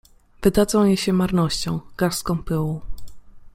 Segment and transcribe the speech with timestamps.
[0.41, 2.81] Wydadzą jej się marnością, garstką pyłu…